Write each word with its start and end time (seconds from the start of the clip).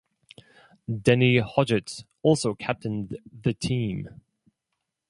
Denny 0.91 1.35
Hodgetts 1.37 2.05
also 2.23 2.55
captained 2.55 3.19
the 3.43 3.53
team. 3.53 4.19